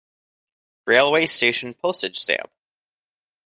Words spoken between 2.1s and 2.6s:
stamp.